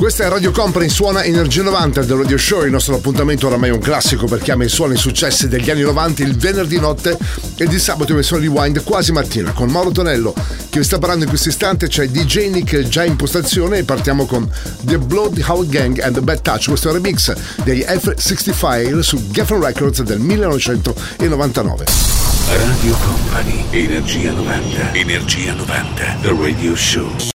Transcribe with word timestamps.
Questa 0.00 0.24
è 0.24 0.28
Radio 0.30 0.50
Company, 0.50 0.88
suona 0.88 1.24
Energia 1.24 1.62
90 1.62 2.04
del 2.04 2.16
Radio 2.16 2.38
Show, 2.38 2.64
il 2.64 2.70
nostro 2.70 2.94
appuntamento 2.94 3.48
oramai 3.48 3.68
è 3.68 3.72
un 3.72 3.80
classico 3.80 4.24
perché 4.24 4.50
ama 4.50 4.64
i 4.64 4.68
suoni 4.70 4.96
successi 4.96 5.46
degli 5.46 5.68
anni 5.68 5.82
90 5.82 6.22
il 6.22 6.38
venerdì 6.38 6.80
notte 6.80 7.18
e 7.54 7.66
di 7.66 7.78
sabato 7.78 8.12
in 8.12 8.16
versione 8.16 8.40
rewind 8.40 8.82
quasi 8.82 9.12
mattina 9.12 9.52
con 9.52 9.68
Mauro 9.68 9.90
Tonello 9.90 10.32
che 10.70 10.78
vi 10.78 10.84
sta 10.86 10.96
parlando 10.96 11.24
in 11.24 11.28
questo 11.28 11.50
istante, 11.50 11.86
c'è 11.88 12.08
DJ 12.08 12.48
Nick 12.48 12.88
già 12.88 13.04
in 13.04 13.16
postazione 13.16 13.76
e 13.76 13.84
partiamo 13.84 14.24
con 14.24 14.50
The 14.80 14.96
Blood 14.96 15.44
Howl 15.46 15.66
Gang 15.66 16.00
and 16.00 16.14
the 16.14 16.22
Bad 16.22 16.40
Touch, 16.40 16.68
questo 16.68 16.88
è 16.88 16.92
un 16.92 17.02
remix 17.02 17.34
degli 17.62 17.84
F65 17.86 19.00
su 19.00 19.28
Geffen 19.28 19.62
Records 19.62 20.00
del 20.00 20.18
1999. 20.18 21.84
Radio 22.46 22.96
Company, 23.04 23.66
Energia 23.68 24.32
90, 24.32 24.94
Energia 24.94 25.52
90, 25.52 26.18
The 26.22 26.34
Radio 26.40 26.74
Show. 26.74 27.39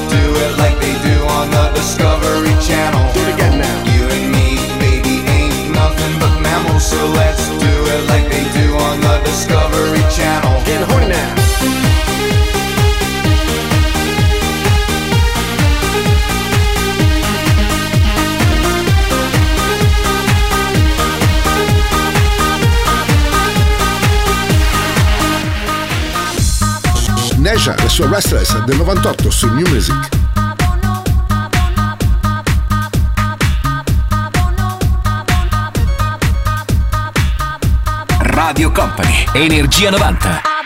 Neja, 27.51 27.75
le 27.81 27.89
sue 27.89 28.07
Restless 28.07 28.63
del 28.63 28.77
98 28.77 29.29
su 29.29 29.53
New 29.53 29.67
Music. 29.67 30.07
Radio 38.19 38.71
Company, 38.71 39.25
Energia 39.33 39.91
90. 39.91 40.60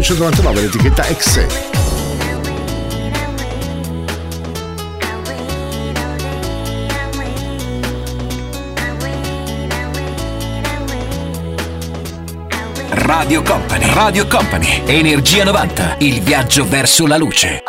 1999 0.00 0.62
l'etichetta 0.62 1.02
XE. 1.02 1.46
Radio 12.88 13.42
Company, 13.42 13.92
Radio 13.92 14.26
Company, 14.26 14.82
Energia 14.86 15.44
90, 15.44 15.96
il 15.98 16.22
viaggio 16.22 16.66
verso 16.66 17.06
la 17.06 17.18
luce. 17.18 17.59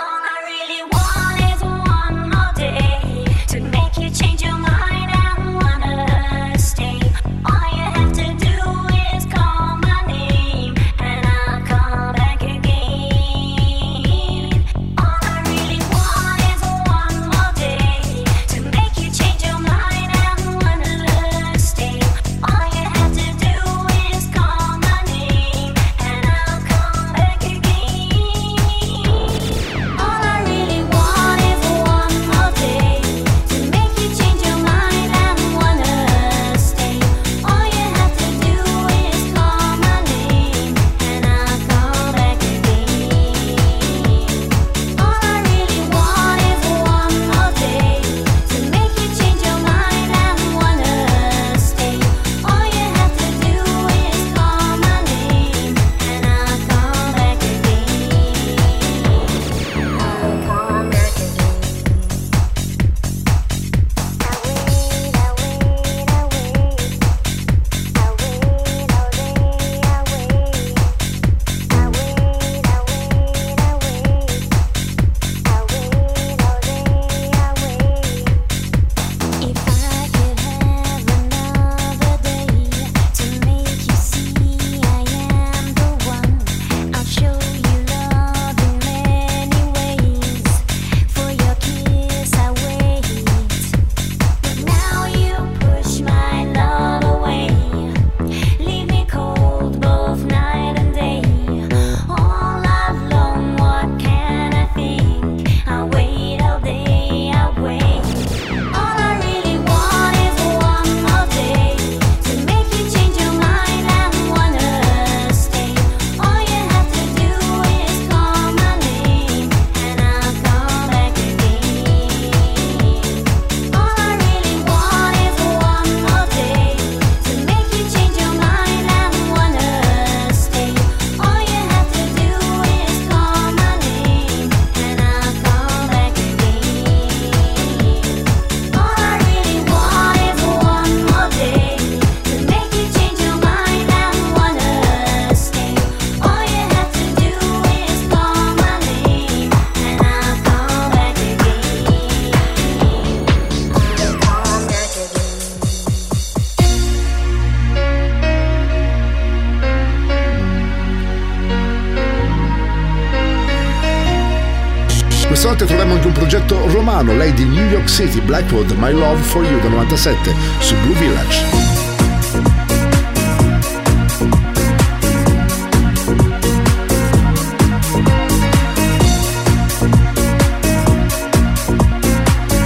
mano 166.91 167.15
lei 167.15 167.33
di 167.33 167.45
New 167.45 167.69
York 167.69 167.88
City, 167.88 168.19
Blackwood, 168.19 168.71
My 168.71 168.91
Love 168.91 169.21
for 169.21 169.45
You 169.45 169.62
del 169.62 169.71
97 169.71 170.36
su 170.60 170.75
Blue 170.81 170.93
Village. 170.95 171.45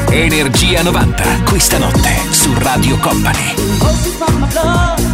Energia 0.10 0.82
90, 0.82 1.24
questa 1.48 1.78
notte 1.78 2.10
su 2.32 2.52
Radio 2.58 2.98
Company. 2.98 5.05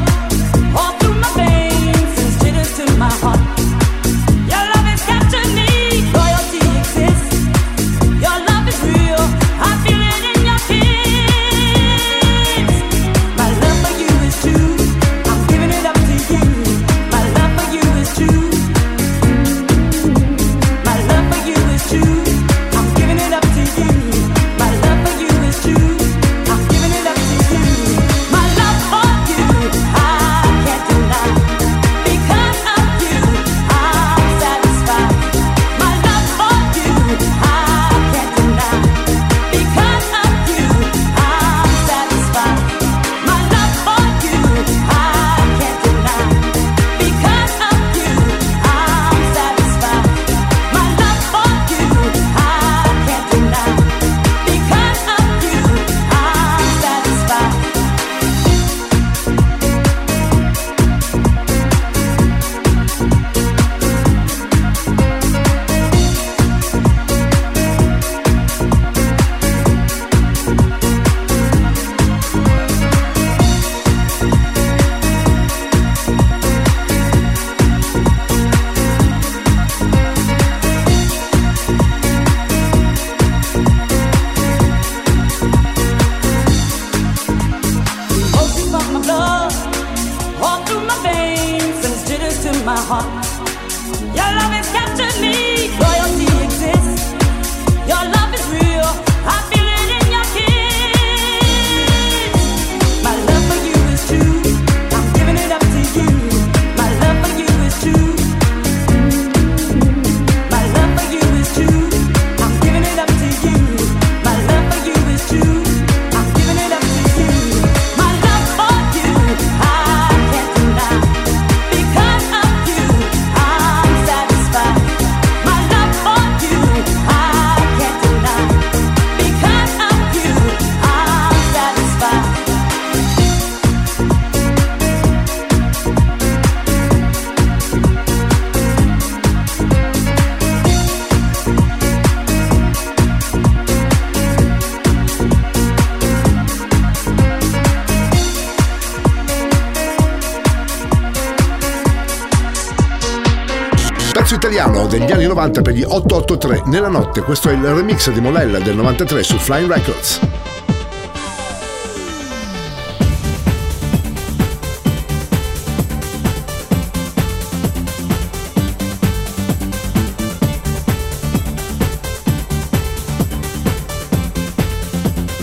90 155.41 155.61
per 155.61 155.73
gli 155.73 155.83
883 155.83 156.63
nella 156.65 156.87
notte. 156.87 157.21
Questo 157.21 157.49
è 157.49 157.53
il 157.53 157.63
remix 157.63 158.11
di 158.11 158.21
Molella 158.21 158.59
del 158.59 158.75
93 158.75 159.23
su 159.23 159.37
Flying 159.37 159.71
Records. 159.71 160.19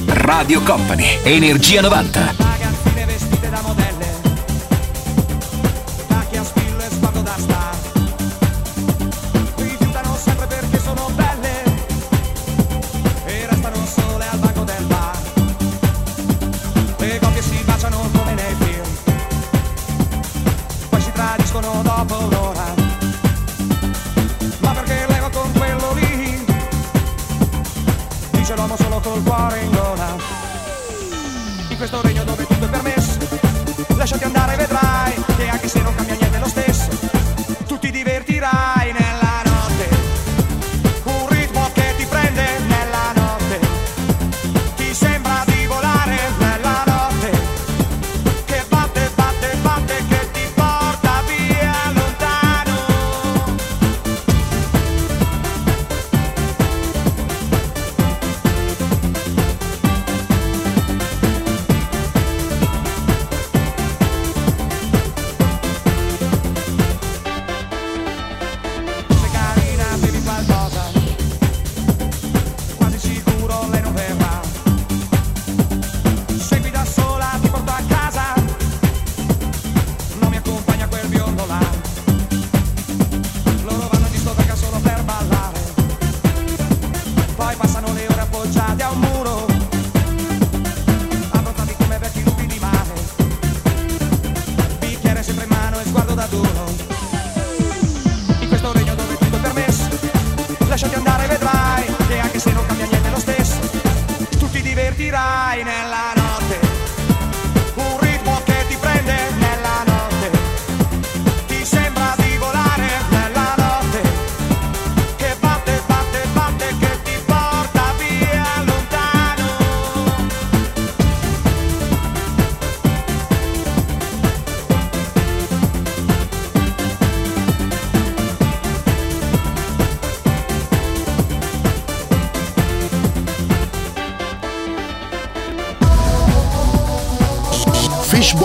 Radio 0.07 0.61
Company, 0.63 1.19
Energia 1.25 1.81
90. 1.81 2.48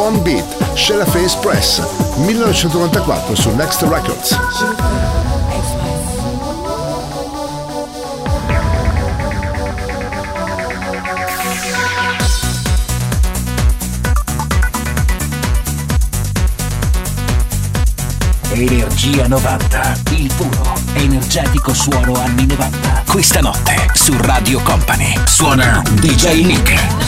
One 0.03 0.21
Beat, 0.21 0.43
Shelafe 0.75 1.21
Express, 1.21 1.81
1994 2.17 3.35
su 3.35 3.55
Next 3.55 3.81
Records. 3.83 4.37
Energia 18.51 19.27
90, 19.29 19.93
il 20.17 20.33
puro, 20.35 20.73
energetico 20.95 21.73
suono 21.73 22.19
anni 22.19 22.45
90. 22.45 23.03
Questa 23.07 23.39
notte 23.39 23.87
su 23.93 24.13
Radio 24.17 24.59
Company 24.63 25.17
suona 25.23 25.81
DJ 25.93 26.43
Nick. 26.43 27.02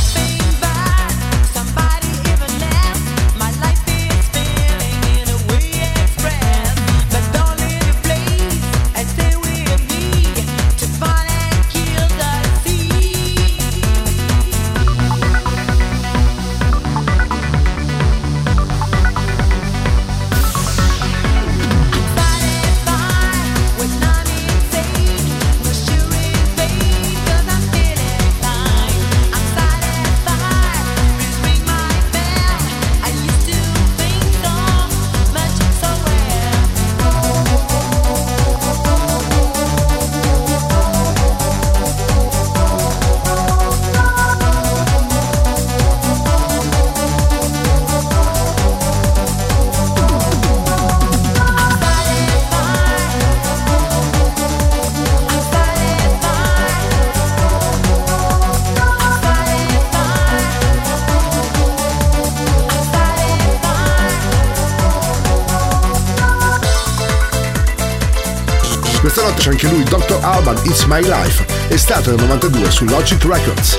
C'è 69.45 69.51
anche 69.51 69.67
lui, 69.67 69.83
Dr. 69.83 70.17
Alban, 70.23 70.59
It's 70.63 70.85
My 70.85 71.03
Life, 71.03 71.45
estate 71.67 72.15
del 72.15 72.25
92 72.25 72.71
su 72.71 72.85
Logic 72.85 73.23
Records. 73.25 73.77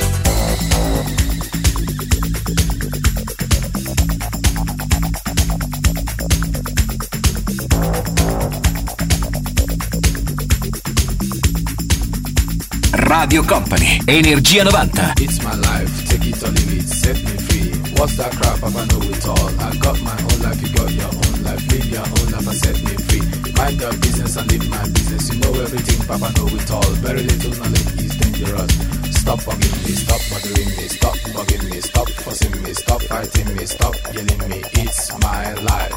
Radio 12.93 13.43
Company, 13.43 14.01
Energia 14.05 14.63
90. 14.63 15.15
It's 15.19 15.39
my 15.39 15.57
life, 15.57 16.05
take 16.07 16.29
it 16.29 16.41
or 16.45 16.51
leave 16.51 16.77
it, 16.77 16.87
set 16.87 17.21
me 17.25 17.37
free. 17.39 17.86
What's 17.97 18.17
that 18.17 18.33
crap? 18.37 18.61
Papa 18.61 18.83
know 18.87 19.03
it 19.09 19.27
all. 19.27 19.49
I 19.61 19.77
got 19.77 19.99
my 20.03 20.17
own 20.17 20.39
life, 20.45 20.61
you 20.61 20.71
got 20.77 20.91
your 20.93 21.09
own 21.09 21.37
life. 21.43 21.63
Live 21.73 21.87
your 21.87 22.07
own 22.07 22.27
life 22.33 22.47
and 22.47 22.59
set 22.61 22.77
me 22.85 22.95
free. 23.09 23.25
Mind 23.57 23.81
your 23.81 23.93
business 24.05 24.37
and 24.37 24.47
live 24.53 24.69
my 24.69 24.83
business. 24.93 25.33
You 25.33 25.41
know 25.41 25.53
everything, 25.65 26.01
Papa 26.07 26.29
know 26.37 26.47
it 26.47 26.71
all. 26.71 26.91
Very 27.01 27.23
little 27.23 27.55
knowledge 27.57 27.93
is 28.05 28.15
dangerous. 28.17 28.73
Stop 29.21 29.41
bugging 29.49 29.77
me, 29.85 29.93
stop 29.97 30.23
bothering 30.31 30.71
me, 30.77 30.85
stop 30.89 31.17
bugging 31.35 31.65
me, 31.71 31.81
stop 31.81 32.09
fussing 32.23 32.63
me, 32.63 32.73
stop 32.75 33.03
fighting 33.03 33.57
me, 33.57 33.65
stop 33.67 33.95
yelling 34.13 34.49
me. 34.51 34.59
It's 34.77 35.19
my 35.19 35.53
life. 35.55 35.97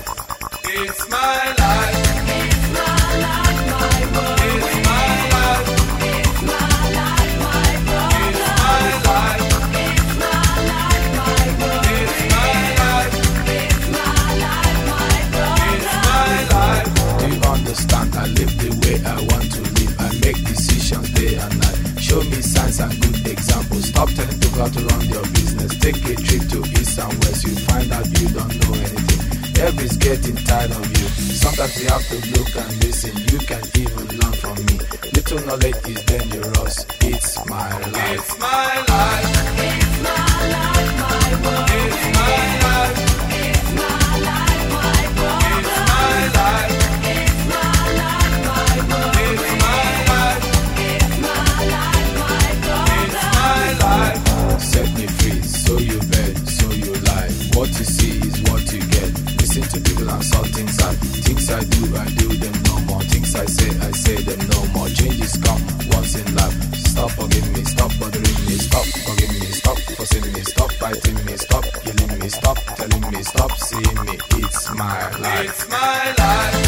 It's 0.66 1.10
my 1.10 1.44
life. 1.60 1.96
It's 2.32 2.64
my 2.74 3.12
life, 3.28 3.60
my 3.70 4.02
world. 4.16 4.79
Way 18.90 19.02
I 19.06 19.16
want 19.30 19.48
to 19.54 19.62
live. 19.62 19.94
I 20.00 20.10
make 20.26 20.40
decisions 20.46 21.10
day 21.14 21.36
and 21.38 21.56
night. 21.62 21.78
Show 22.02 22.22
me 22.32 22.42
signs 22.42 22.80
and 22.80 22.94
good 23.02 23.28
examples. 23.28 23.86
Stop 23.90 24.10
telling 24.10 24.40
people 24.40 24.60
how 24.60 24.70
to 24.70 24.82
run 24.90 25.06
your 25.06 25.26
business. 25.38 25.72
Take 25.80 26.02
a 26.10 26.16
trip 26.16 26.44
to 26.54 26.60
east 26.80 26.98
and 26.98 27.14
west. 27.22 27.44
You 27.46 27.56
find 27.70 27.92
out 27.92 28.08
you 28.20 28.28
don't 28.30 28.54
know 28.62 28.74
anything. 28.88 29.22
Everybody's 29.62 29.98
getting 29.98 30.38
tired 30.48 30.72
of 30.72 30.86
you. 30.98 31.08
Sometimes 31.44 31.74
you 31.82 31.88
have 31.90 32.06
to 32.12 32.18
look 32.34 32.52
and 32.56 32.72
listen. 32.84 33.14
You 33.32 33.40
can 33.50 33.64
even 33.82 34.06
learn 34.20 34.34
from 34.42 34.58
me. 34.66 34.76
Little 35.14 35.42
knowledge 35.46 35.80
is 35.94 36.02
dangerous. 36.06 36.76
It's 37.02 37.46
my 37.46 37.70
life. 37.94 38.14
It's 38.16 38.40
my 38.40 38.74
life. 38.90 39.30
It's 39.68 39.94
my 40.06 40.34
life, 40.56 40.92
my 41.02 41.28
world. 41.44 41.70
It's 41.70 42.18
my 42.18 42.60
life. 42.64 42.69
What 57.60 57.68
you 57.78 57.84
see 57.84 58.16
is 58.24 58.40
what 58.48 58.64
you 58.72 58.80
get. 58.88 59.12
Listen 59.36 59.64
to 59.64 59.82
people 59.82 60.10
and 60.10 60.24
saw 60.24 60.42
things 60.44 60.80
I 60.80 60.94
things 61.28 61.52
I 61.52 61.60
do, 61.60 61.82
I 61.94 62.06
do 62.16 62.28
them 62.40 62.56
no 62.64 62.80
more. 62.88 63.04
Things 63.12 63.36
I 63.36 63.46
say, 63.48 63.68
I 63.86 63.92
say 63.92 64.16
them 64.24 64.40
no 64.48 64.66
more. 64.72 64.88
Changes 64.88 65.36
come 65.44 65.60
once 65.92 66.16
in 66.16 66.36
life. 66.36 66.56
Stop 66.88 67.12
forgiving 67.12 67.52
me, 67.52 67.64
stop 67.66 67.92
bothering 68.00 68.40
me, 68.48 68.56
stop 68.64 68.86
forgiving 69.04 69.40
me, 69.44 69.52
stop 69.52 69.78
forcing 69.78 70.32
me, 70.32 70.42
stop 70.42 70.72
fighting 70.72 71.26
me, 71.26 71.36
stop 71.36 71.66
killing 71.84 72.20
me, 72.20 72.30
stop 72.30 72.58
telling 72.80 73.12
me, 73.12 73.24
stop 73.24 73.52
seeing 73.52 74.06
me. 74.08 74.16
It's 74.40 74.74
my 74.76 75.18
life. 75.20 75.50
It's 75.50 75.68
my 75.68 76.14
life. 76.18 76.59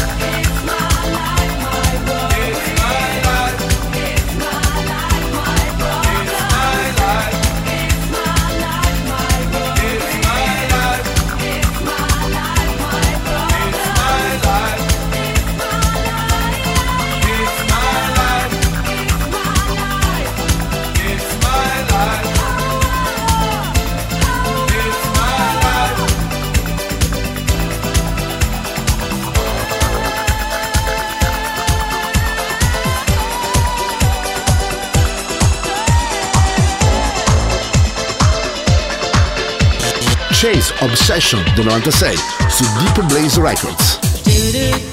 Obsession 40.82 41.40
del 41.54 41.66
96 41.66 42.20
su 42.50 42.64
Deep 42.64 43.08
Blaze 43.08 43.40
Records. 43.40 44.91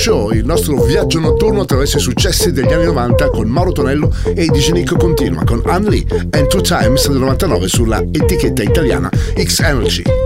Show, 0.00 0.30
il 0.30 0.46
nostro 0.46 0.82
viaggio 0.82 1.18
notturno 1.18 1.60
attraverso 1.60 1.98
i 1.98 2.00
successi 2.00 2.52
degli 2.52 2.72
anni 2.72 2.86
90 2.86 3.28
con 3.28 3.46
Mauro 3.48 3.72
Tonello 3.72 4.10
e 4.34 4.46
Digenico 4.46 4.96
Continua 4.96 5.44
con 5.44 5.60
Anli 5.66 6.06
and 6.30 6.46
Two 6.46 6.62
Times 6.62 7.06
del 7.06 7.18
99 7.18 7.68
sulla 7.68 8.02
etichetta 8.10 8.62
italiana 8.62 9.10
X 9.36 9.60
Energy. 9.60 10.19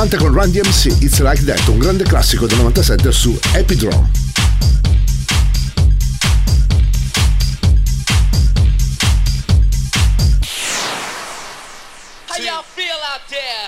90 0.00 0.16
con 0.16 0.32
Run 0.32 0.50
DMC, 0.50 1.02
It's 1.02 1.18
Like 1.18 1.44
That, 1.44 1.68
un 1.68 1.78
grande 1.78 2.04
classico 2.04 2.46
del 2.46 2.56
97 2.56 3.12
su 3.12 3.38
Epidrome. 3.52 4.10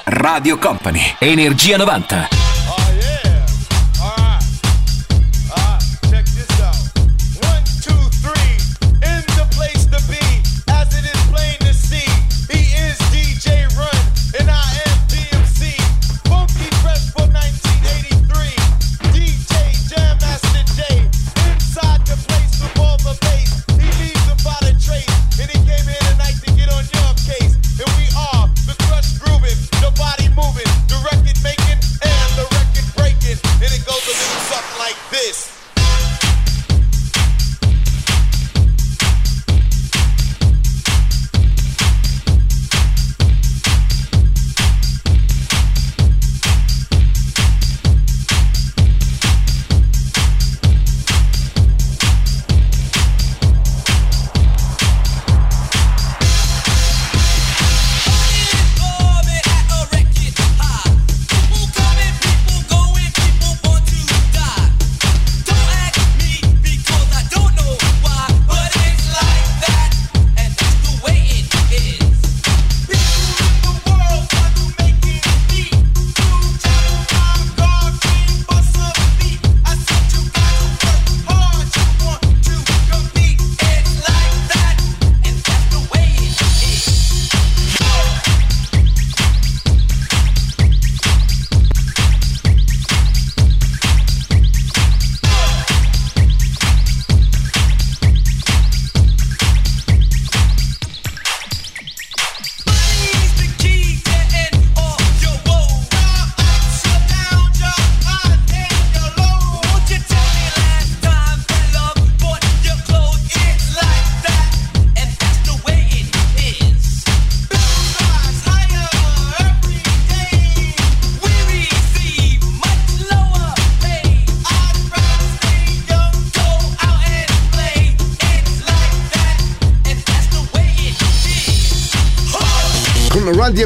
Radio 0.07 0.59
Company, 0.59 1.16
Energia 1.18 1.77
90. 1.77 2.42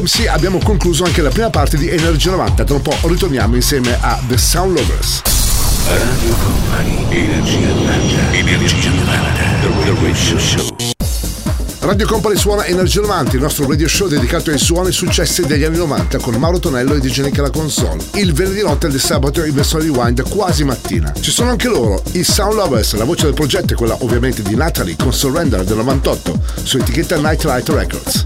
MC 0.07 0.25
abbiamo 0.29 0.59
concluso 0.59 1.03
anche 1.03 1.21
la 1.21 1.29
prima 1.29 1.49
parte 1.49 1.75
di 1.75 1.89
Energy 1.89 2.29
90. 2.29 2.63
Tra 2.63 2.75
un 2.75 2.81
po' 2.81 2.95
ritorniamo 3.03 3.55
insieme 3.55 3.97
a 3.99 4.17
The 4.25 4.37
Sound 4.37 4.77
Lovers. 4.77 5.21
Radio 5.85 6.33
Company, 6.35 7.05
Energia 7.09 7.67
90, 7.67 8.31
Energia 8.31 8.89
90, 8.89 9.05
The 9.59 9.93
Radio 10.01 10.39
Show. 10.39 10.75
Radio 11.79 12.07
Company 12.07 12.37
suona 12.37 12.65
Energia 12.65 13.01
90, 13.01 13.35
il 13.35 13.41
nostro 13.41 13.67
radio 13.67 13.87
show 13.87 14.07
dedicato 14.07 14.49
ai 14.49 14.57
suoni 14.57 14.89
e 14.89 14.91
successi 14.93 15.45
degli 15.45 15.63
anni 15.63 15.77
90 15.77 16.19
con 16.19 16.35
Mauro 16.35 16.59
Tonello 16.59 16.93
e 16.93 16.99
DJ 16.99 17.23
Nick 17.23 17.39
alla 17.39 17.49
console. 17.49 18.01
Il 18.13 18.31
venerdì 18.31 18.61
notte 18.61 18.87
e 18.87 18.89
il 18.89 19.01
sabato 19.01 19.43
in 19.43 19.53
versione 19.53 19.83
rewind 19.83 20.21
quasi 20.29 20.63
mattina. 20.63 21.13
Ci 21.19 21.31
sono 21.31 21.49
anche 21.49 21.67
loro, 21.67 22.01
i 22.13 22.23
Sound 22.23 22.55
Lovers, 22.55 22.95
la 22.95 23.03
voce 23.03 23.25
del 23.25 23.33
progetto 23.33 23.73
è 23.73 23.75
quella 23.75 23.97
ovviamente 23.99 24.41
di 24.41 24.55
Natalie 24.55 24.95
con 24.95 25.11
Surrender 25.11 25.65
del 25.65 25.75
98 25.75 26.39
su 26.63 26.77
etichetta 26.77 27.17
Nightlight 27.17 27.67
Records. 27.69 28.25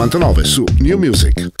99 0.00 0.44
su 0.46 0.64
New 0.78 0.98
Music. 0.98 1.59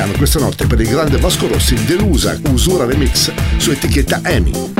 Milano 0.00 0.16
questa 0.16 0.38
notte 0.38 0.66
per 0.66 0.80
il 0.80 0.88
grande 0.88 1.18
Vasco 1.18 1.46
Rossi 1.46 1.74
delusa 1.84 2.34
usura 2.50 2.86
remix 2.86 3.30
su 3.58 3.70
etichetta 3.70 4.22
EMI. 4.24 4.79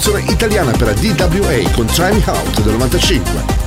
produzione 0.00 0.32
italiana 0.32 0.70
per 0.70 0.86
la 0.86 0.92
DWA 0.94 1.70
con 1.72 1.84
Try 1.86 2.14
Me 2.14 2.22
Out 2.24 2.62
del 2.62 2.72
95. 2.72 3.58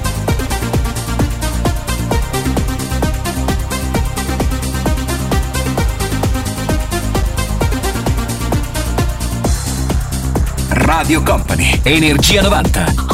Radio 10.70 11.22
Company, 11.22 11.80
Energia 11.84 12.42
90. 12.42 13.13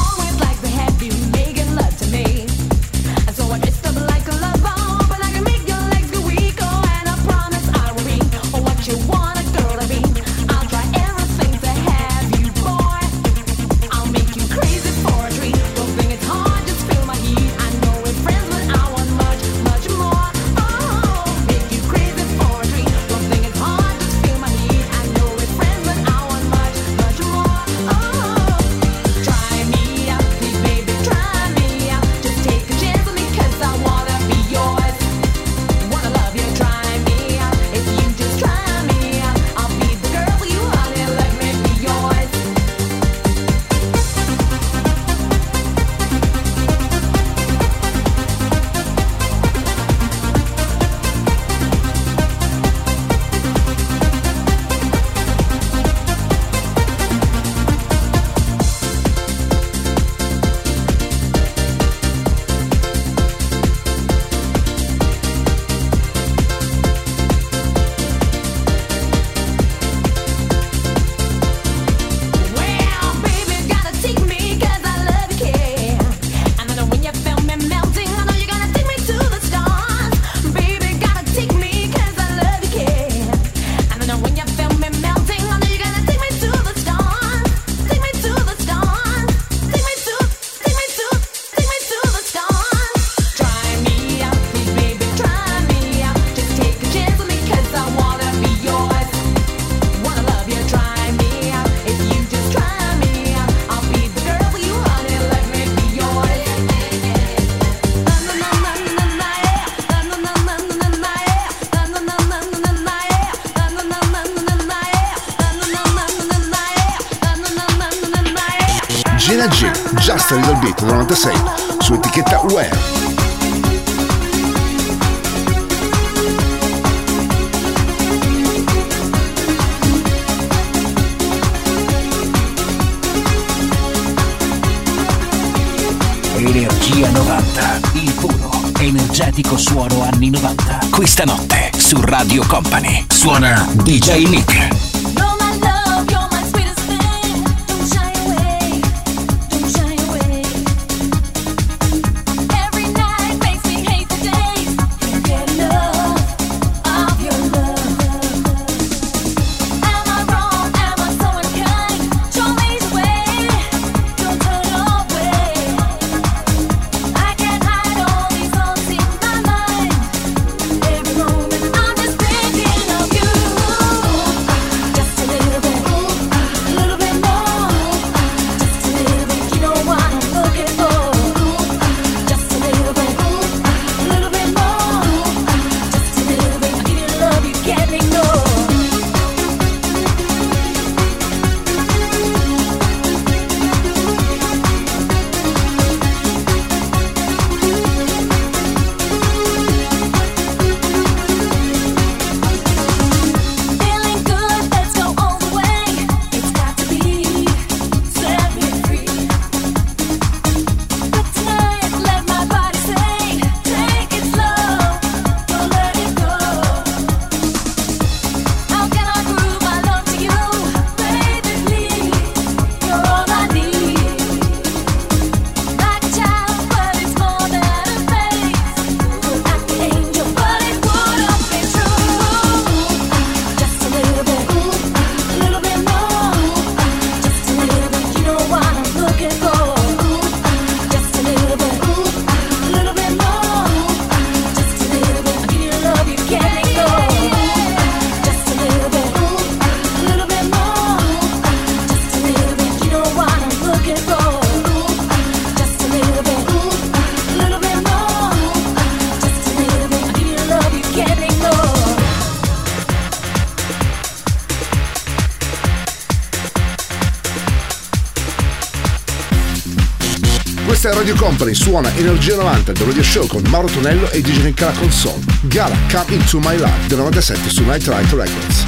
Caffè 270.89 270.93
Radio 270.93 271.15
Company 271.15 271.53
suona 271.53 271.95
Energia 271.95 272.35
90 272.35 272.71
del 272.71 272.87
Radio 272.87 273.03
Show 273.03 273.27
con 273.27 273.43
Mauro 273.47 273.67
Tonello 273.67 274.09
e 274.09 274.21
DJ 274.21 274.43
Nicola 274.43 274.71
Console. 274.71 275.19
Gala, 275.41 275.75
Come 275.91 276.15
Into 276.15 276.39
My 276.39 276.57
Life 276.57 276.87
del 276.87 276.97
97 276.97 277.49
su 277.49 277.63
Night 277.63 277.85
Light 277.85 278.11
Records. 278.11 278.65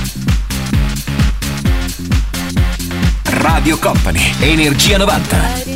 Radio 3.23 3.77
Company, 3.79 4.35
Energia 4.39 4.97
90. 4.97 5.69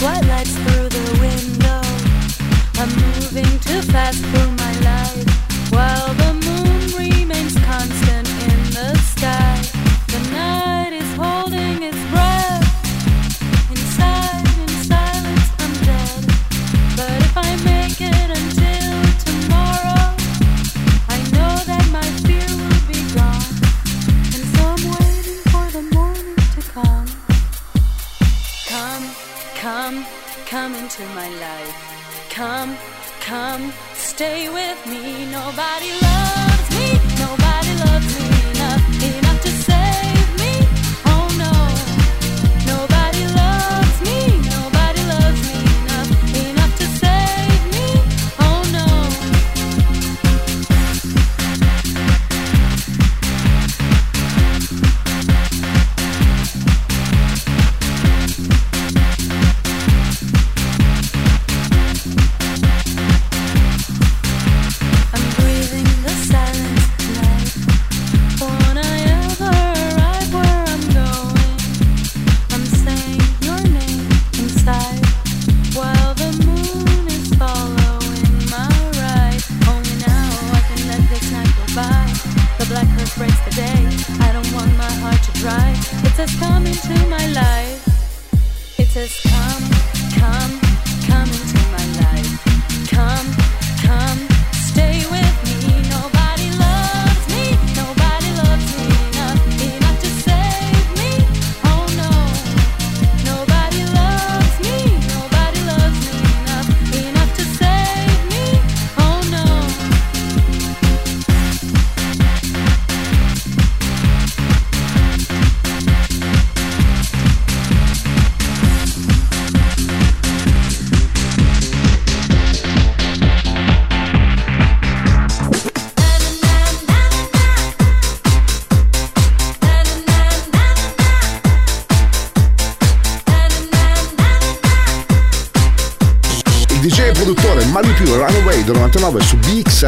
White 0.00 0.26
lights 0.26 0.54
through 0.56 0.88
the 0.88 1.18
window. 1.20 1.80
I'm 2.80 2.90
moving 3.14 3.58
too 3.60 3.80
fast 3.82 4.18
for 4.26 4.51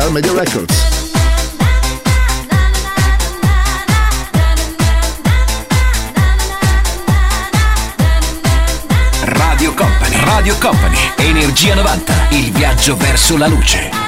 Real 0.05 0.13
Media 0.13 0.33
Records. 0.33 0.75
Radio 9.23 9.73
Company, 9.73 10.25
Radio 10.25 10.55
Company, 10.59 10.99
Energia 11.17 11.75
90, 11.75 12.13
il 12.33 12.53
viaggio 12.53 12.97
verso 12.99 13.39
la 13.39 13.47
luce. 13.47 14.04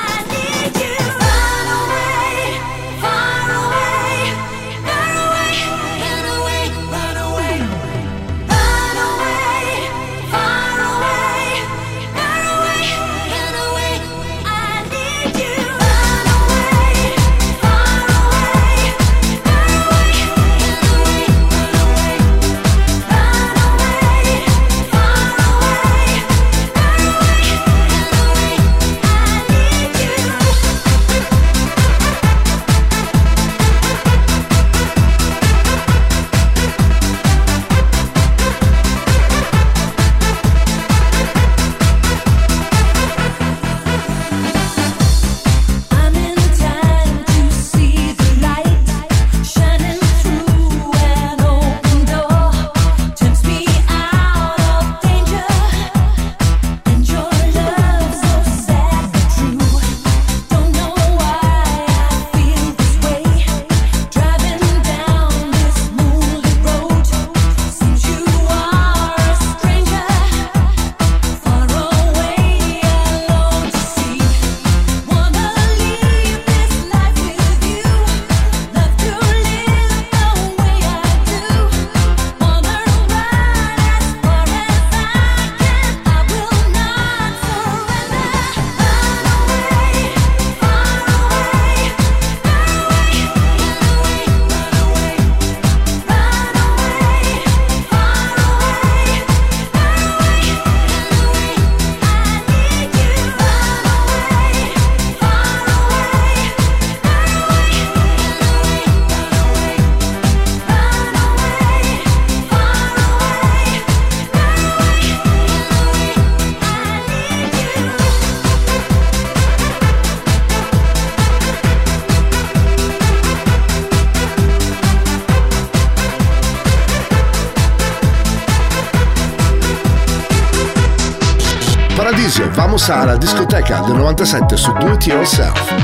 Sara, 132.87 133.17
discoteca 133.17 133.81
del 133.81 133.97
97 133.97 134.57
su 134.57 134.73
Do 134.75 134.93
It 134.93 135.07
Yourself. 135.07 135.75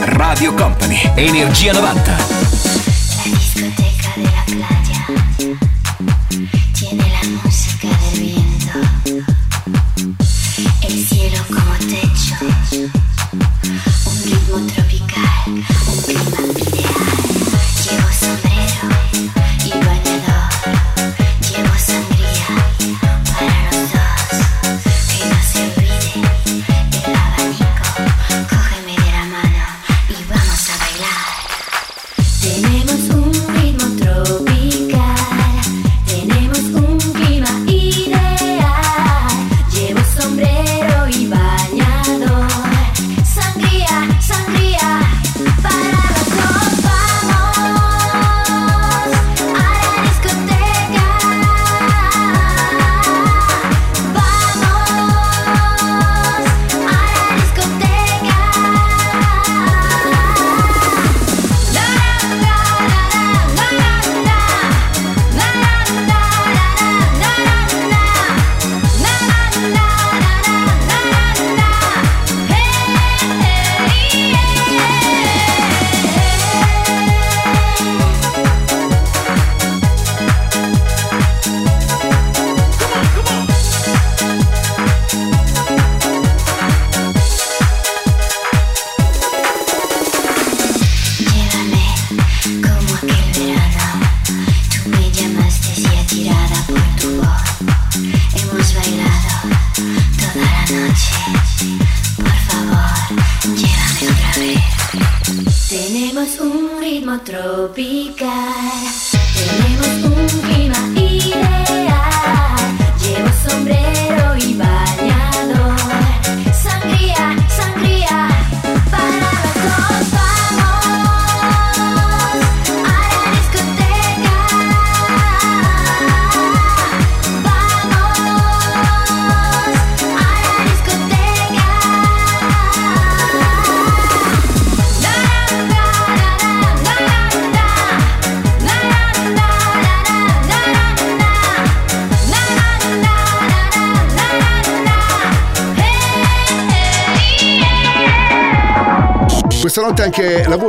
Radio 0.00 0.52
Company, 0.54 1.00
Energia 1.14 1.72
90. 1.74 2.39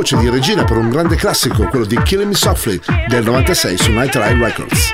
voce 0.02 0.16
di 0.16 0.28
Regina 0.28 0.64
per 0.64 0.78
un 0.78 0.90
grande 0.90 1.14
classico, 1.14 1.68
quello 1.68 1.84
di 1.84 1.96
Kill 2.02 2.26
Me 2.26 2.34
Softly 2.34 2.80
del 3.06 3.22
96 3.22 3.78
su 3.78 3.92
Night 3.92 4.12
Ride 4.16 4.34
Records. 4.34 4.90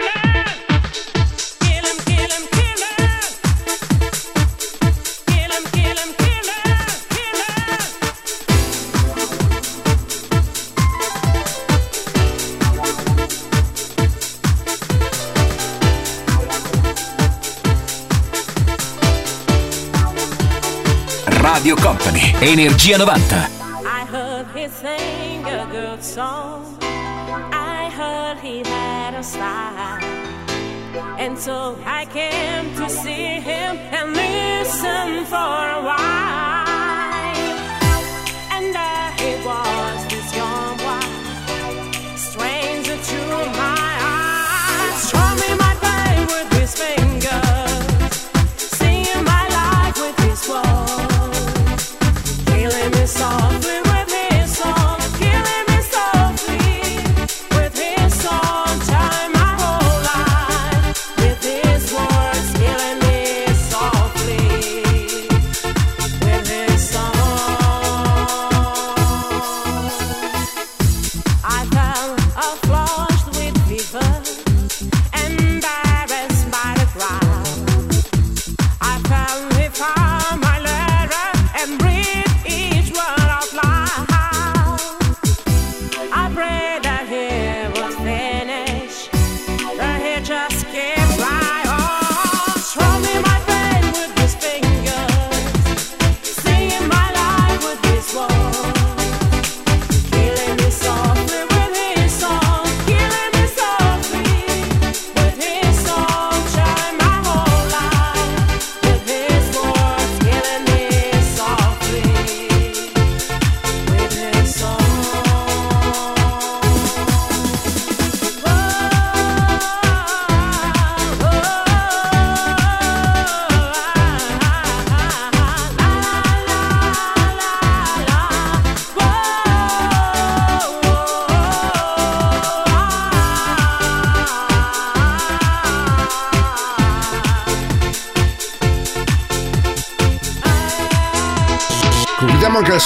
Radio 21.24 21.74
Company, 21.76 22.34
Energia 22.40 22.98
90. 22.98 23.57
had 28.66 29.14
a 29.14 29.22
style. 29.22 30.02
And 31.18 31.38
so 31.38 31.76
I 31.84 32.06
came 32.06 32.74
to 32.76 32.88
see 32.88 33.40
him 33.40 33.76
and 33.96 34.14
listen 34.14 35.24
for 35.26 35.61
a 35.78 35.82
while. 35.82 36.57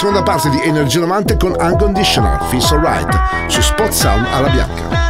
seconda 0.03 0.25
parte 0.25 0.51
di 0.51 0.61
Energia 0.65 0.99
90 0.99 1.37
con 1.37 1.55
Unconditional, 1.57 2.43
Feels 2.47 2.73
Alright, 2.73 3.49
su 3.49 3.61
Spot 3.61 3.93
Sound 3.93 4.27
alla 4.33 4.49
Bianca. 4.49 5.02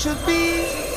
should 0.00 0.24
be. 0.24 0.89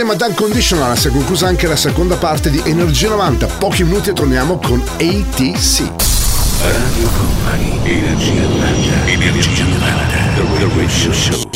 Insieme 0.00 0.24
ad 0.24 0.30
Unconditional 0.30 0.96
si 0.96 1.08
è 1.08 1.10
conclusa 1.10 1.46
anche 1.46 1.66
la 1.66 1.76
seconda 1.76 2.16
parte 2.16 2.48
di 2.48 2.58
Energia 2.64 3.10
90. 3.10 3.46
Pochi 3.58 3.84
minuti 3.84 4.08
e 4.08 4.12
torniamo 4.14 4.56
con 4.56 4.80
ATC. 4.80 5.90
Radio 6.62 7.08
Company, 7.18 7.80
Energia 7.84 8.40
90, 8.40 9.06
Energia 9.08 9.64
90, 9.64 10.16
The 10.36 10.68
Radio 10.74 11.12
Show. 11.12 11.50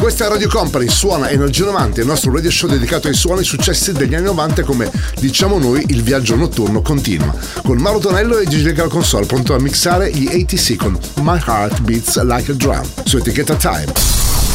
Questa 0.00 0.24
è 0.24 0.28
Radio 0.28 0.48
Company, 0.48 0.88
suona 0.88 1.28
Energia 1.28 1.66
90, 1.66 2.00
il 2.00 2.06
nostro 2.06 2.32
radio 2.32 2.50
show 2.50 2.70
dedicato 2.70 3.08
ai 3.08 3.14
suoni 3.14 3.44
successi 3.44 3.92
degli 3.92 4.14
anni 4.14 4.24
90 4.24 4.62
come 4.62 4.90
diciamo 5.20 5.58
noi 5.58 5.84
il 5.88 6.02
viaggio 6.02 6.36
notturno 6.36 6.80
continua. 6.80 7.34
Con 7.64 7.76
Mauro 7.76 7.98
Tonello 7.98 8.38
e 8.38 8.46
Gigi 8.46 8.72
Gal 8.72 8.88
Console 8.88 9.26
pronto 9.26 9.54
a 9.54 9.60
mixare 9.60 10.10
gli 10.10 10.26
ATC 10.26 10.76
con 10.76 10.98
My 11.16 11.38
Heart 11.46 11.82
Beats 11.82 12.22
Like 12.22 12.52
a 12.52 12.54
Drum 12.54 12.88
su 13.04 13.18
etichetta 13.18 13.56
Time. 13.56 14.17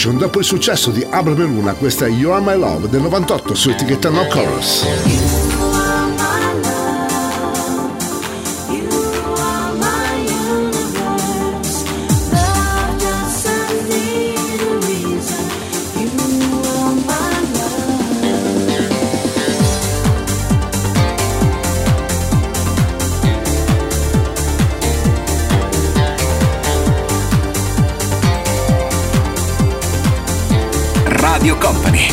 Station 0.00 0.16
dopo 0.16 0.38
il 0.38 0.46
successo 0.46 0.90
di 0.90 1.06
Abra 1.10 1.34
Luna, 1.34 1.74
questa 1.74 2.06
è 2.06 2.08
You 2.08 2.32
Are 2.32 2.42
My 2.42 2.58
Love 2.58 2.88
del 2.88 3.02
98 3.02 3.54
su 3.54 3.68
etichetta 3.68 4.08
No 4.08 4.24
Chorus. 4.28 5.49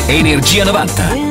Energia 0.08 0.64
90. 0.64 1.27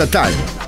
At 0.00 0.06
a 0.06 0.10
Time. 0.12 0.58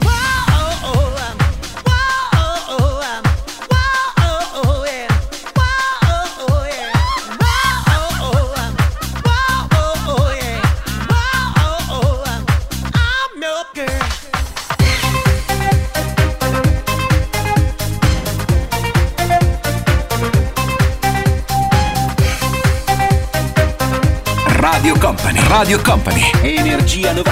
Radio 24.81 24.95
Company. 24.99 25.41
Radio 25.47 25.79
Company. 25.83 26.31
Energia 26.43 27.13
90. 27.13 27.30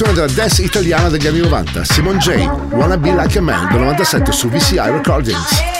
rivoluzione 0.00 0.12
della 0.12 0.32
dance 0.32 0.62
italiana 0.62 1.08
degli 1.08 1.26
anni 1.26 1.40
90, 1.40 1.84
Simon 1.84 2.18
J, 2.18 2.46
Wanna 2.70 2.96
Be 2.96 3.12
Like 3.12 3.38
a 3.38 3.42
Man 3.42 3.68
del 3.70 3.80
97 3.80 4.32
su 4.32 4.48
VCI 4.48 4.76
Recordings. 4.76 5.79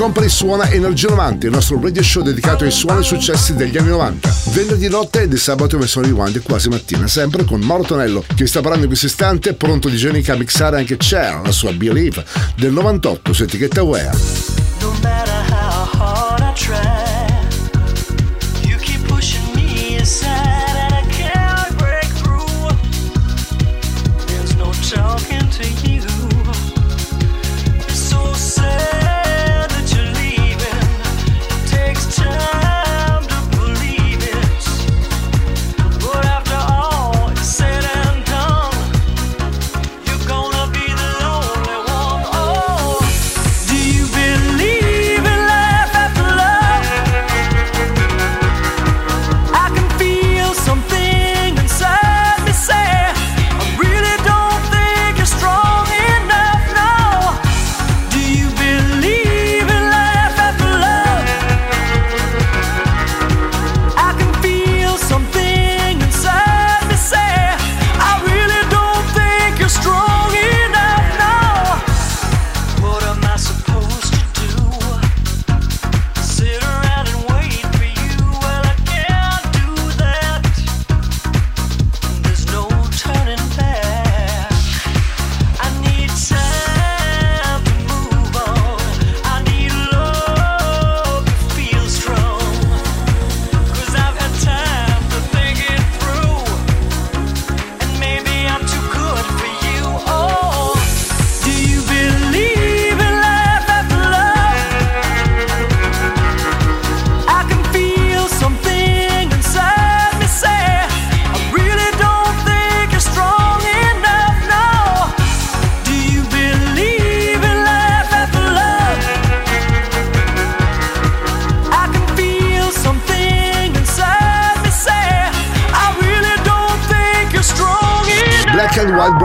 Company 0.00 0.30
suona 0.30 0.70
Energia 0.70 1.10
90, 1.10 1.44
il 1.44 1.52
nostro 1.52 1.78
radio 1.78 2.02
show 2.02 2.22
dedicato 2.22 2.64
ai 2.64 2.70
suoni 2.70 3.00
e 3.00 3.02
successi 3.02 3.54
degli 3.54 3.76
anni 3.76 3.90
90. 3.90 4.34
Venerdì 4.52 4.88
notte 4.88 5.20
e 5.20 5.28
di 5.28 5.36
sabato 5.36 5.76
verso 5.76 6.00
rewind 6.00 6.36
e 6.36 6.40
quasi 6.40 6.70
mattina, 6.70 7.06
sempre 7.06 7.44
con 7.44 7.60
Mauro 7.60 7.82
Tonello, 7.82 8.24
che 8.34 8.46
sta 8.46 8.60
parlando 8.60 8.84
in 8.84 8.88
questo 8.88 9.08
istante, 9.08 9.52
pronto 9.52 9.90
di 9.90 9.98
Genica 9.98 10.32
a 10.32 10.36
mixare 10.36 10.78
anche 10.78 10.96
Cher, 10.96 11.42
la 11.44 11.52
sua 11.52 11.72
Believe, 11.72 12.24
del 12.56 12.72
98 12.72 13.34
su 13.34 13.42
etichetta 13.42 13.82
Wear. 13.82 14.39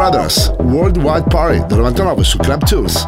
Brothers, 0.08 0.52
Worldwide 0.60 1.26
Party 1.32 1.66
del 1.66 1.80
99 1.80 2.24
su 2.24 2.38
Club 2.38 2.64
Tools. 2.64 3.08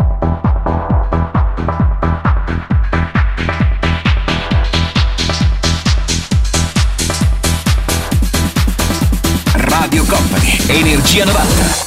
Radio 9.54 10.04
Company, 10.06 10.58
Energia 10.70 11.26
90. 11.26 11.87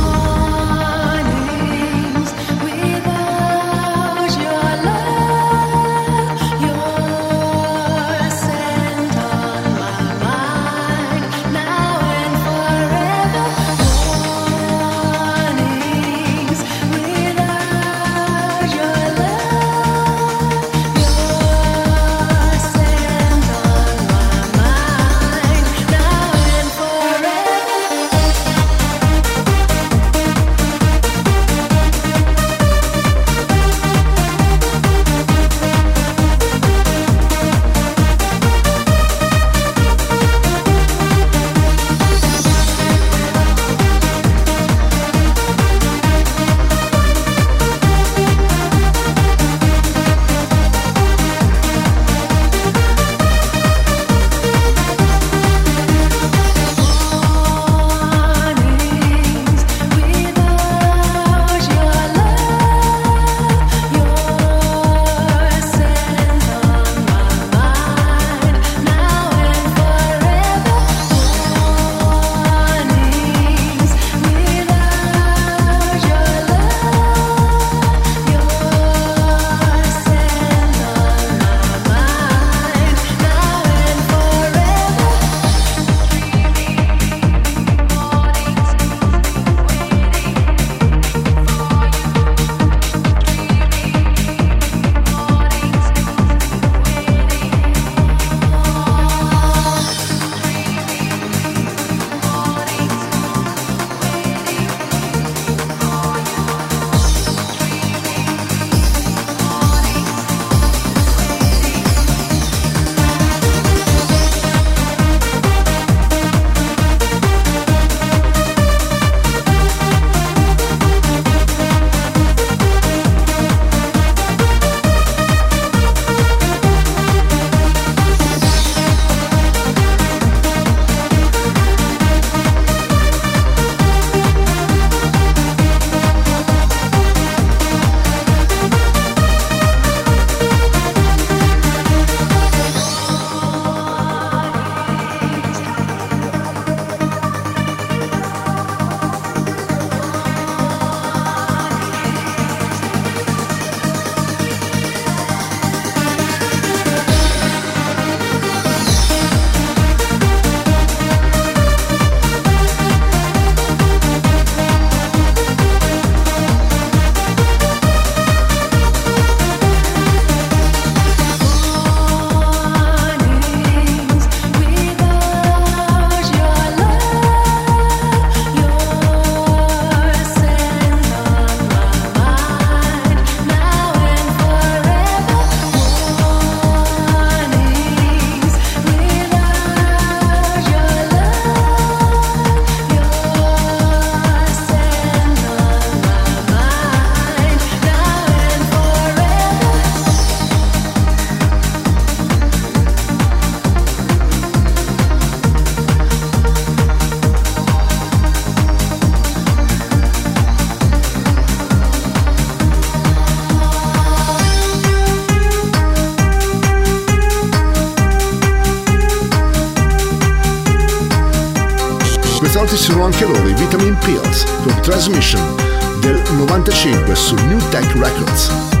Notte 223.21 223.27
ci 223.27 223.27
sono 223.27 223.27
anche 223.27 223.27
loro, 223.27 223.47
i 223.47 223.53
Vitamin 223.53 223.97
Pills, 223.99 224.45
con 224.63 224.81
Transmission 224.81 225.55
del 225.99 226.21
95 226.31 227.15
su 227.15 227.35
New 227.35 227.59
Tech 227.69 227.91
Records. 227.93 228.80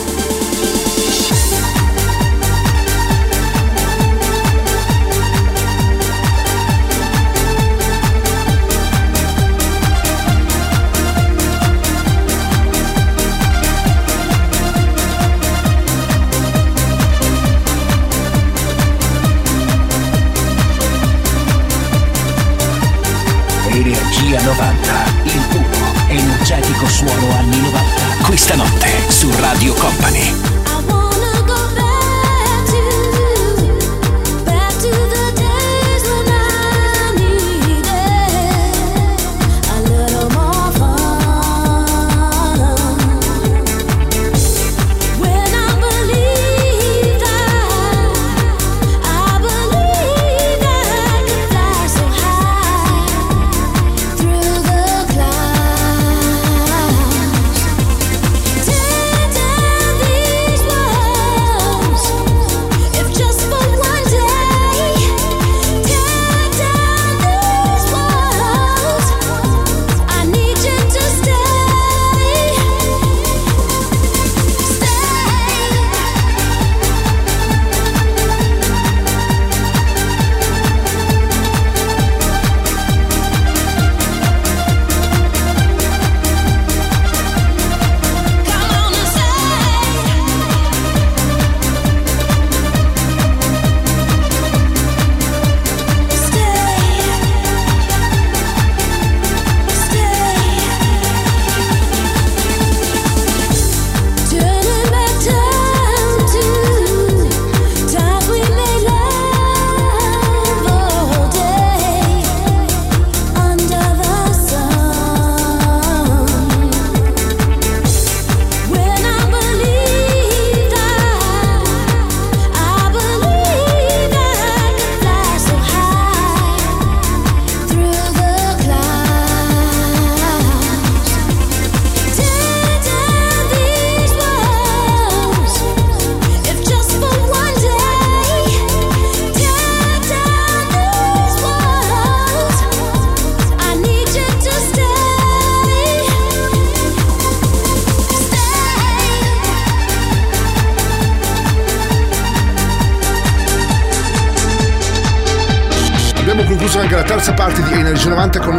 Energetico 26.81 26.87
suono 26.87 27.31
anni 27.35 27.59
90. 27.59 28.25
Questa 28.25 28.55
notte 28.55 28.87
su 29.09 29.29
Radio 29.39 29.73
Company. 29.73 30.50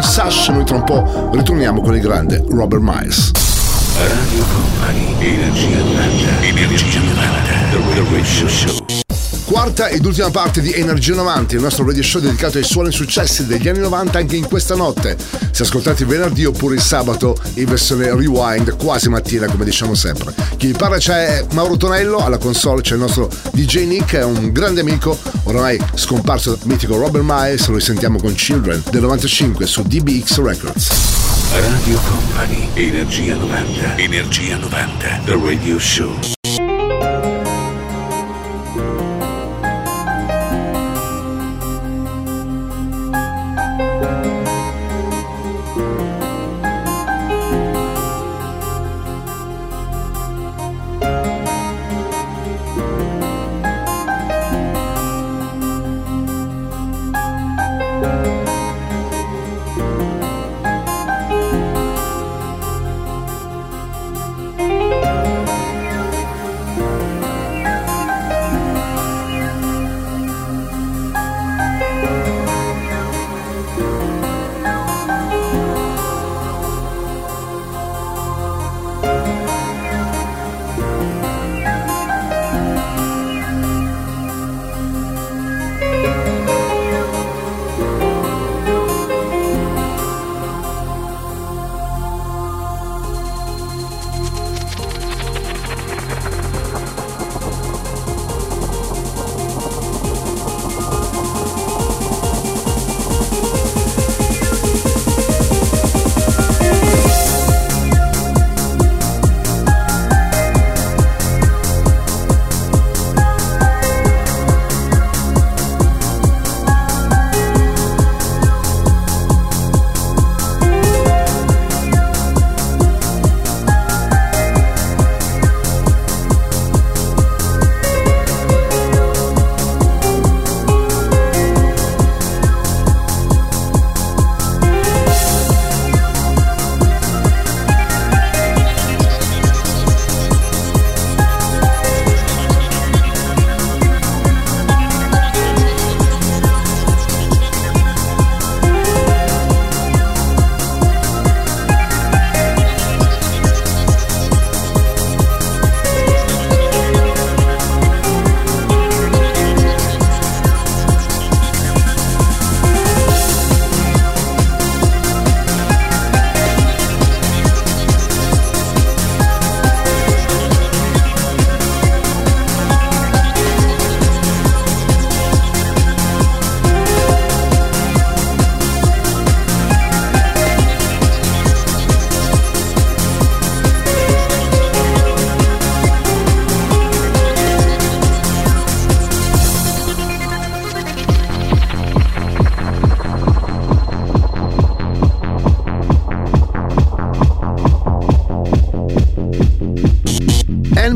90 0.02 0.08
con 0.08 0.10
Sash. 0.10 0.48
Noi 0.48 0.64
tra 0.64 0.76
un 0.76 0.84
po' 0.84 1.30
ritorniamo 1.32 1.80
con 1.80 1.94
il 1.94 2.00
grande 2.00 2.44
Robert 2.48 2.82
Miles. 2.82 3.30
Radio 3.96 4.44
Company, 4.52 5.14
Energia 5.18 5.78
90, 5.78 6.42
Energia 6.42 7.00
90, 7.00 7.22
The 7.70 7.78
Radio 7.78 8.48
Show. 8.48 8.91
Quarta 9.62 9.86
ed 9.86 10.04
ultima 10.04 10.28
parte 10.28 10.60
di 10.60 10.72
Energia 10.72 11.14
90, 11.14 11.54
il 11.54 11.62
nostro 11.62 11.86
radio 11.86 12.02
show 12.02 12.20
dedicato 12.20 12.58
ai 12.58 12.64
suoni 12.64 12.90
successi 12.90 13.46
degli 13.46 13.68
anni 13.68 13.78
90 13.78 14.18
anche 14.18 14.34
in 14.34 14.48
questa 14.48 14.74
notte. 14.74 15.16
Se 15.52 15.62
ascoltate 15.62 16.04
venerdì 16.04 16.44
oppure 16.44 16.74
il 16.74 16.80
sabato 16.80 17.36
in 17.54 17.66
versione 17.66 18.06
rewind, 18.06 18.76
quasi 18.76 19.08
mattina 19.08 19.46
come 19.46 19.64
diciamo 19.64 19.94
sempre. 19.94 20.34
Chi 20.56 20.66
vi 20.66 20.72
parla 20.72 20.96
c'è 20.96 21.46
Mauro 21.52 21.76
Tonello, 21.76 22.24
alla 22.24 22.38
console 22.38 22.82
c'è 22.82 22.94
il 22.94 23.02
nostro 23.02 23.30
DJ 23.52 23.86
Nick, 23.86 24.16
è 24.16 24.24
un 24.24 24.50
grande 24.50 24.80
amico, 24.80 25.16
oramai 25.44 25.80
scomparso 25.94 26.58
mitico 26.64 26.96
Robert 26.96 27.24
Miles, 27.24 27.64
lo 27.68 27.76
risentiamo 27.76 28.18
con 28.18 28.34
Children 28.34 28.82
del 28.90 29.02
95 29.02 29.64
su 29.66 29.82
DBX 29.84 30.42
Records. 30.42 30.88
Radio 31.52 32.00
Company, 32.08 32.68
Energia 32.74 33.36
90, 33.36 33.96
Energia 33.96 34.56
90, 34.56 35.20
The 35.24 35.40
Radio 35.40 35.78
Show. 35.78 36.41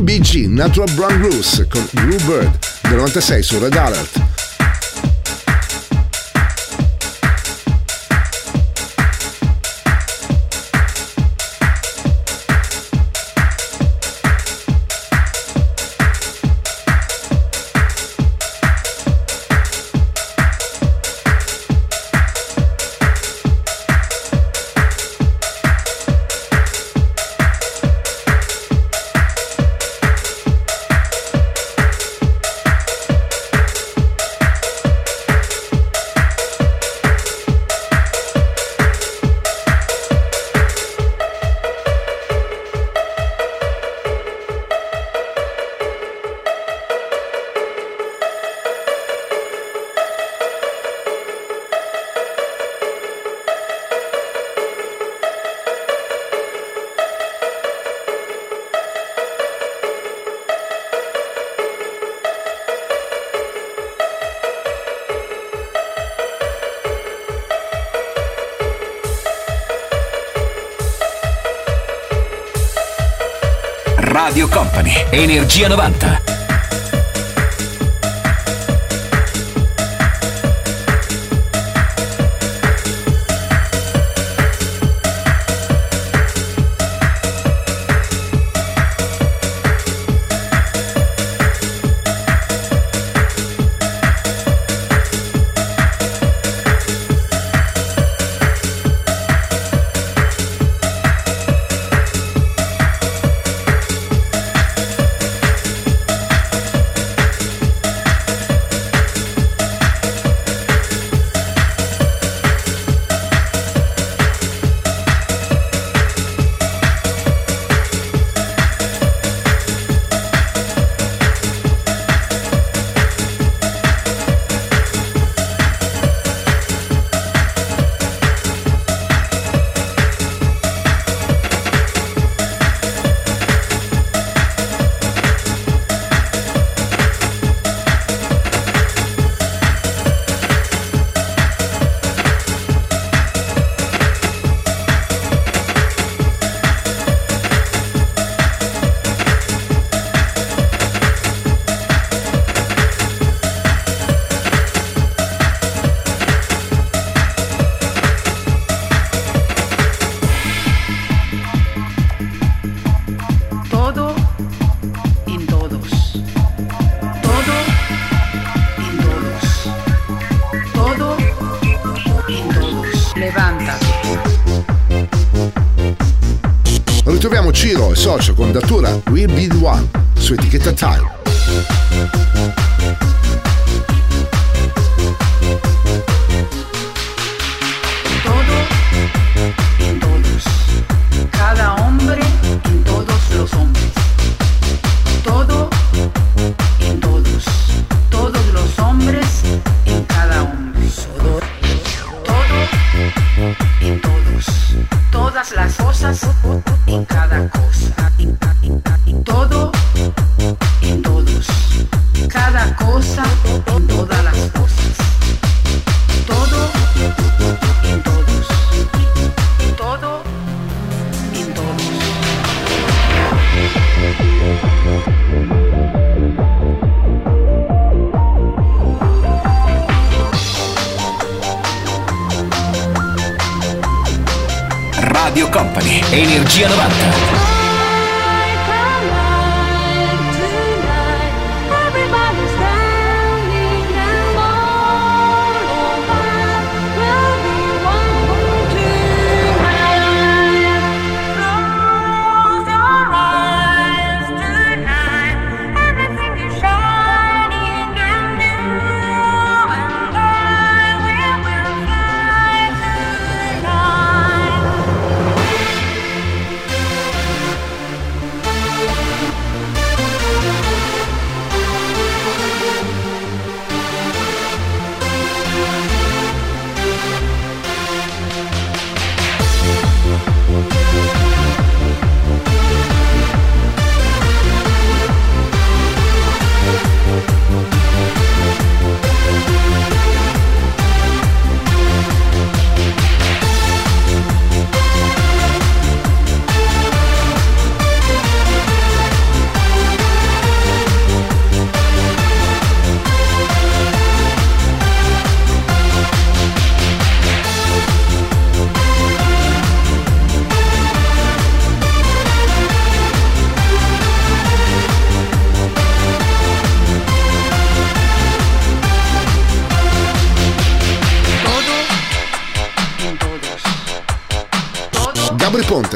BG 0.07 0.47
Natural 0.47 0.89
Brown 0.95 1.19
Blues 1.19 1.65
con 1.69 1.85
Blue 1.91 2.17
Bird 2.25 2.49
del 2.83 2.95
96 2.95 3.45
su 3.45 3.59
Red 3.59 3.75
Alert. 3.75 4.26
Energia 75.11 75.69
90. 75.69 76.16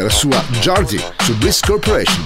La 0.01 0.09
sua 0.09 0.43
Jardy 0.59 0.99
su 1.19 1.37
Bliss 1.37 1.59
Corporation. 1.59 2.25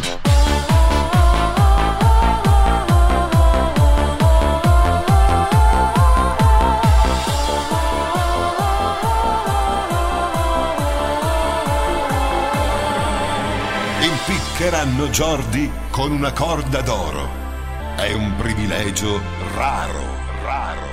Impiccheranno 14.02 15.08
Jordi 15.10 15.72
con 15.90 16.12
una 16.12 16.32
corda 16.32 16.82
d'oro. 16.82 17.44
È 17.96 18.14
un 18.14 18.36
privilegio 18.38 19.22
raro, 19.56 20.04
raro. 20.44 20.86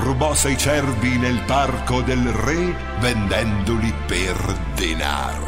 Rubò 0.00 0.34
sei 0.34 0.56
cervi 0.56 1.18
nel 1.18 1.40
parco 1.44 2.02
del 2.02 2.24
re 2.24 2.74
vendendoli 3.00 3.92
per 4.06 4.36
denaro, 4.74 5.47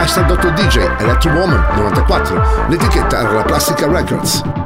Per 0.00 0.08
Astar 0.08 0.54
DJ, 0.54 0.78
Electro 0.98 1.30
Woman 1.32 1.62
94. 1.74 2.68
L'etichetta 2.68 3.20
era 3.20 3.32
la 3.32 3.42
Plastica 3.42 3.86
Records. 3.86 4.59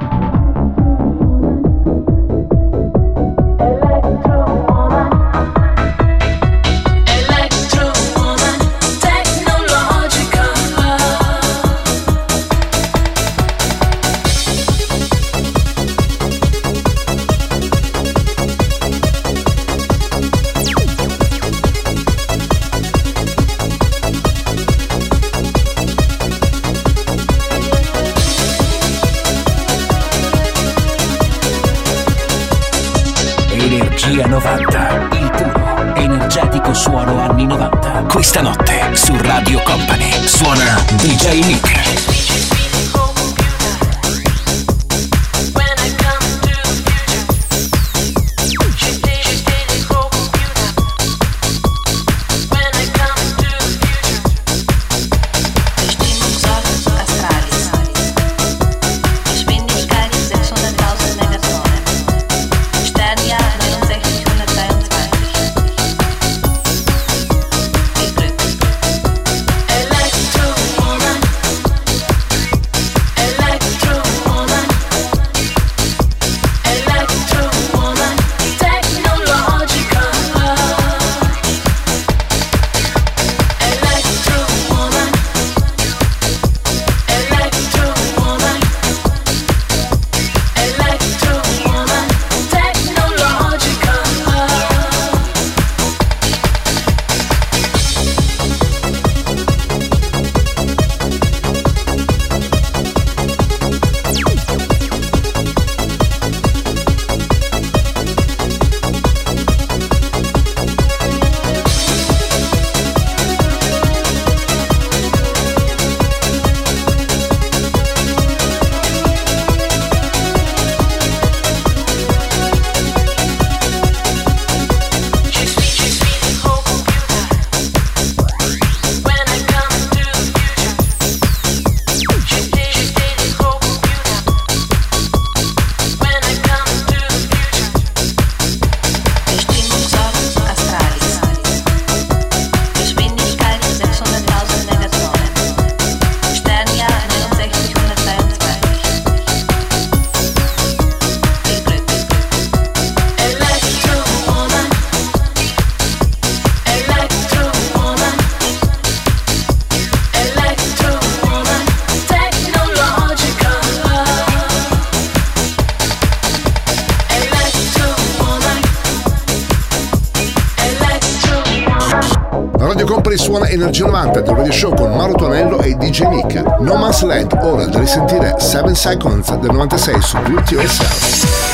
Seconds 178.84 179.40
del 179.40 179.50
96 179.54 180.04
su 180.04 180.18
It 180.18 180.50
Yourself. 180.50 181.53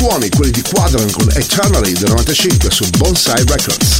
Suoni, 0.00 0.30
quelli 0.30 0.50
di 0.50 0.62
Quadrant 0.62 1.12
con 1.12 1.28
Eternally 1.34 1.92
del 1.92 2.08
95 2.08 2.70
su 2.70 2.88
Bonsai 2.96 3.44
Records. 3.46 3.98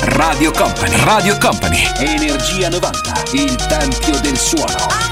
Radio 0.00 0.50
Company, 0.50 0.96
Radio 1.04 1.38
Company, 1.38 1.88
Energia 1.98 2.68
90, 2.70 3.22
il 3.34 3.54
tempio 3.54 4.18
del 4.18 4.36
suono. 4.36 5.11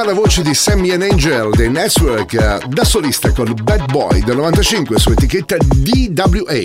già 0.00 0.04
la 0.06 0.14
voce 0.14 0.42
di 0.42 0.54
Sammy 0.54 0.92
and 0.92 1.02
Angel 1.02 1.50
dei 1.50 1.68
Network 1.68 2.32
eh, 2.32 2.58
da 2.68 2.84
solista 2.84 3.32
con 3.32 3.54
Bad 3.62 3.90
Boy 3.90 4.22
del 4.22 4.36
95 4.36 4.98
su 4.98 5.10
etichetta 5.10 5.56
DWA. 5.58 6.62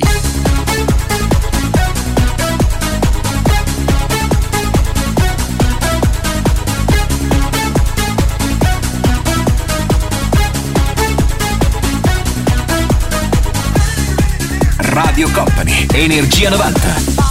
Radio 14.78 15.30
Company, 15.32 15.88
Energia 15.92 16.50
90. 16.50 17.25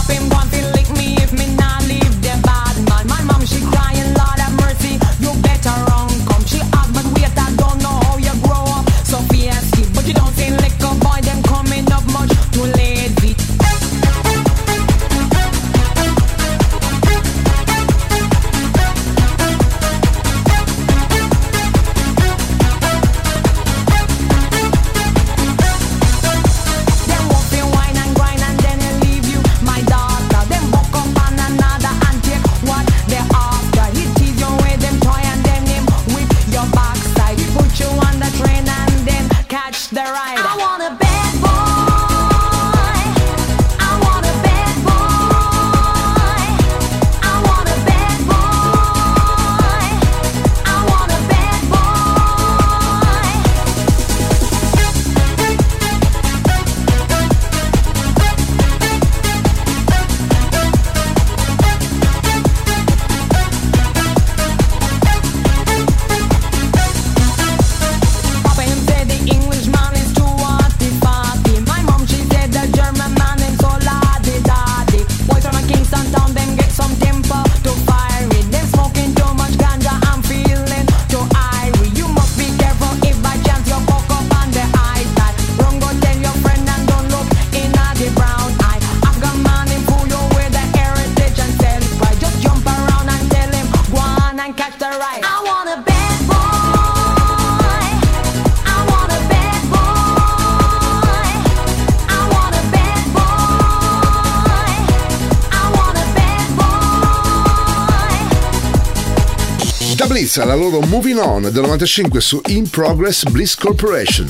Moving 110.95 111.19
On 111.19 111.41
del 111.41 111.61
95 111.61 112.21
su 112.21 112.39
In 112.45 112.69
Progress 112.69 113.23
Bliss 113.25 113.53
Corporation. 113.55 114.29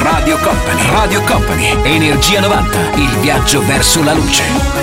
Radio 0.00 0.38
Company, 0.38 0.90
Radio 0.90 1.22
Company, 1.22 1.70
Energia 1.84 2.40
90, 2.40 2.96
il 2.96 3.18
viaggio 3.20 3.64
verso 3.64 4.02
la 4.02 4.12
luce. 4.12 4.81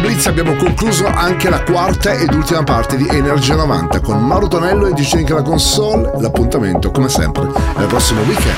Blitz 0.00 0.26
abbiamo 0.26 0.56
concluso 0.56 1.06
anche 1.06 1.50
la 1.50 1.62
quarta 1.62 2.14
ed 2.14 2.32
ultima 2.32 2.62
parte 2.64 2.96
di 2.96 3.06
Energia 3.08 3.54
90 3.54 4.00
con 4.00 4.24
Mauro 4.24 4.48
Tonello 4.48 4.86
e 4.86 4.92
DJ 4.92 5.28
la 5.28 5.42
console. 5.42 6.10
L'appuntamento, 6.20 6.90
come 6.90 7.08
sempre, 7.08 7.42
il 7.42 7.86
prossimo 7.86 8.22
weekend. 8.22 8.56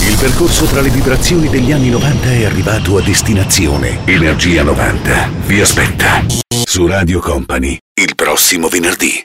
Il 0.00 0.16
percorso 0.18 0.66
tra 0.66 0.80
le 0.80 0.90
vibrazioni 0.90 1.48
degli 1.48 1.72
anni 1.72 1.88
90 1.88 2.28
è 2.28 2.44
arrivato 2.44 2.98
a 2.98 3.02
destinazione. 3.02 4.00
Energia 4.04 4.62
90 4.62 5.30
vi 5.46 5.60
aspetta 5.60 6.22
su 6.48 6.86
Radio 6.86 7.20
Company 7.20 7.78
il 7.94 8.14
prossimo 8.14 8.68
venerdì. 8.68 9.14